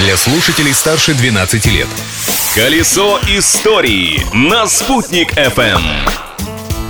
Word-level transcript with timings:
для 0.00 0.16
слушателей 0.16 0.72
старше 0.72 1.12
12 1.12 1.66
лет. 1.66 1.86
Колесо 2.54 3.20
истории 3.28 4.22
на 4.32 4.66
«Спутник 4.66 5.34
FM. 5.34 5.82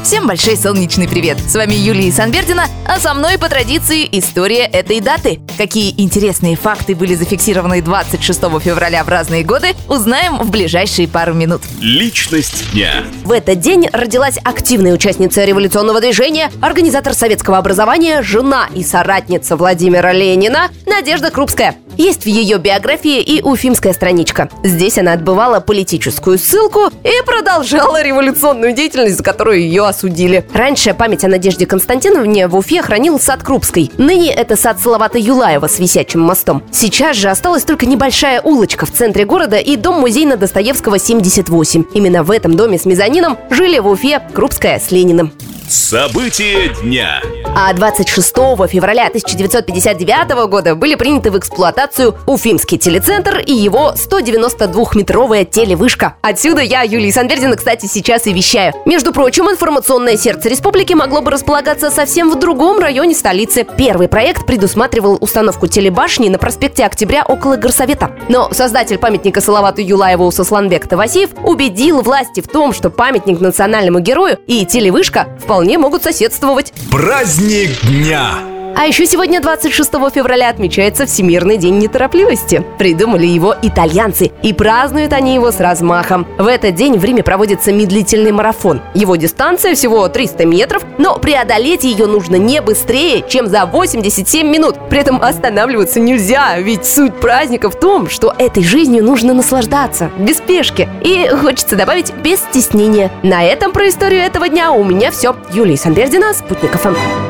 Всем 0.04 0.26
большой 0.26 0.56
солнечный 0.56 1.08
привет! 1.08 1.38
С 1.38 1.54
вами 1.54 1.74
Юлия 1.74 2.10
Санбердина, 2.10 2.66
а 2.86 2.98
со 2.98 3.12
мной 3.12 3.36
по 3.36 3.48
традиции 3.48 4.08
история 4.12 4.64
этой 4.64 5.00
даты. 5.00 5.40
Какие 5.58 5.92
интересные 6.00 6.56
факты 6.56 6.94
были 6.94 7.14
зафиксированы 7.14 7.82
26 7.82 8.40
февраля 8.60 9.04
в 9.04 9.08
разные 9.08 9.44
годы, 9.44 9.74
узнаем 9.88 10.38
в 10.38 10.50
ближайшие 10.50 11.06
пару 11.06 11.34
минут. 11.34 11.62
Личность 11.80 12.72
дня. 12.72 13.04
В 13.24 13.32
этот 13.32 13.60
день 13.60 13.88
родилась 13.92 14.38
активная 14.42 14.94
участница 14.94 15.44
революционного 15.44 16.00
движения, 16.00 16.50
организатор 16.62 17.12
советского 17.12 17.58
образования, 17.58 18.22
жена 18.22 18.68
и 18.74 18.82
соратница 18.82 19.56
Владимира 19.56 20.12
Ленина 20.12 20.70
Надежда 20.86 21.30
Крупская. 21.30 21.76
Есть 22.00 22.22
в 22.22 22.26
ее 22.28 22.56
биографии 22.56 23.20
и 23.20 23.42
уфимская 23.42 23.92
страничка. 23.92 24.48
Здесь 24.64 24.96
она 24.96 25.12
отбывала 25.12 25.60
политическую 25.60 26.38
ссылку 26.38 26.86
и 27.04 27.26
продолжала 27.26 28.02
революционную 28.02 28.72
деятельность, 28.72 29.18
за 29.18 29.22
которую 29.22 29.60
ее 29.60 29.86
осудили. 29.86 30.48
Раньше 30.54 30.94
память 30.94 31.24
о 31.24 31.28
Надежде 31.28 31.66
Константиновне 31.66 32.48
в 32.48 32.56
Уфе 32.56 32.80
хранил 32.80 33.20
сад 33.20 33.42
Крупской. 33.42 33.90
Ныне 33.98 34.32
это 34.32 34.56
сад 34.56 34.80
Салавата 34.80 35.18
Юлаева 35.18 35.66
с 35.66 35.78
висячим 35.78 36.20
мостом. 36.20 36.62
Сейчас 36.72 37.18
же 37.18 37.28
осталась 37.28 37.64
только 37.64 37.84
небольшая 37.84 38.40
улочка 38.40 38.86
в 38.86 38.92
центре 38.92 39.26
города 39.26 39.58
и 39.58 39.76
дом-музей 39.76 40.24
на 40.24 40.38
Достоевского 40.38 40.98
78. 40.98 41.84
Именно 41.92 42.22
в 42.22 42.30
этом 42.30 42.56
доме 42.56 42.78
с 42.78 42.86
мезонином 42.86 43.36
жили 43.50 43.78
в 43.78 43.86
Уфе 43.86 44.22
Крупская 44.32 44.80
с 44.80 44.90
Лениным. 44.90 45.34
События 45.68 46.74
дня. 46.82 47.20
А 47.52 47.72
26 47.72 48.28
февраля 48.68 49.08
1959 49.08 50.48
года 50.48 50.76
были 50.76 50.94
приняты 50.94 51.32
в 51.32 51.38
эксплуатацию 51.38 52.16
Уфимский 52.26 52.78
телецентр 52.78 53.38
и 53.38 53.52
его 53.52 53.92
192-метровая 53.96 55.44
телевышка. 55.44 56.14
Отсюда 56.22 56.62
я, 56.62 56.82
Юлия 56.82 57.12
Санвердина, 57.12 57.56
кстати, 57.56 57.86
сейчас 57.86 58.28
и 58.28 58.32
вещаю. 58.32 58.72
Между 58.86 59.12
прочим, 59.12 59.50
информационное 59.50 60.16
сердце 60.16 60.48
республики 60.48 60.92
могло 60.92 61.22
бы 61.22 61.32
располагаться 61.32 61.90
совсем 61.90 62.30
в 62.30 62.38
другом 62.38 62.78
районе 62.78 63.16
столицы. 63.16 63.66
Первый 63.76 64.06
проект 64.06 64.46
предусматривал 64.46 65.18
установку 65.20 65.66
телебашни 65.66 66.28
на 66.28 66.38
проспекте 66.38 66.84
Октября 66.84 67.24
около 67.24 67.56
Горсовета. 67.56 68.12
Но 68.28 68.52
создатель 68.52 68.98
памятника 68.98 69.40
Салавату 69.40 69.80
Юлаеву 69.80 70.30
Сосланбек 70.30 70.86
Тавасиев 70.86 71.30
убедил 71.42 72.02
власти 72.02 72.40
в 72.40 72.46
том, 72.46 72.72
что 72.72 72.90
памятник 72.90 73.40
национальному 73.40 73.98
герою 73.98 74.38
и 74.46 74.64
телевышка 74.64 75.26
вполне 75.42 75.78
могут 75.78 76.04
соседствовать. 76.04 76.72
Праздник 76.92 77.39
дня! 77.40 78.50
А 78.76 78.86
еще 78.86 79.04
сегодня, 79.04 79.40
26 79.40 79.90
февраля, 80.14 80.48
отмечается 80.48 81.04
Всемирный 81.04 81.56
день 81.56 81.78
неторопливости. 81.78 82.64
Придумали 82.78 83.26
его 83.26 83.54
итальянцы, 83.60 84.30
и 84.42 84.52
празднуют 84.52 85.12
они 85.12 85.34
его 85.34 85.50
с 85.50 85.60
размахом. 85.60 86.26
В 86.38 86.46
этот 86.46 86.76
день 86.76 86.98
в 86.98 87.04
Риме 87.04 87.22
проводится 87.22 87.72
медлительный 87.72 88.32
марафон. 88.32 88.80
Его 88.94 89.16
дистанция 89.16 89.74
всего 89.74 90.08
300 90.08 90.46
метров, 90.46 90.82
но 90.98 91.18
преодолеть 91.18 91.84
ее 91.84 92.06
нужно 92.06 92.36
не 92.36 92.62
быстрее, 92.62 93.24
чем 93.28 93.48
за 93.48 93.66
87 93.66 94.46
минут. 94.46 94.76
При 94.88 95.00
этом 95.00 95.20
останавливаться 95.20 96.00
нельзя, 96.00 96.58
ведь 96.58 96.86
суть 96.86 97.14
праздника 97.20 97.70
в 97.70 97.78
том, 97.78 98.08
что 98.08 98.34
этой 98.38 98.62
жизнью 98.62 99.04
нужно 99.04 99.34
наслаждаться, 99.34 100.10
без 100.18 100.38
спешки. 100.38 100.88
И 101.02 101.28
хочется 101.28 101.76
добавить, 101.76 102.14
без 102.14 102.38
стеснения. 102.38 103.10
На 103.22 103.44
этом 103.44 103.72
про 103.72 103.88
историю 103.88 104.20
этого 104.20 104.48
дня 104.48 104.72
у 104.72 104.84
меня 104.84 105.10
все. 105.10 105.36
Юлия 105.52 105.76
Санбердина, 105.76 106.32
Спутник 106.32 106.72
ФМ. 106.72 107.29